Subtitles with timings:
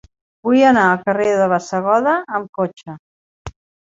[0.45, 2.95] Vull anar al carrer de Bassegoda amb cotxe.